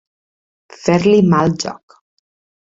Fer-li 0.85 1.19
mal 1.35 1.53
joc. 1.65 1.99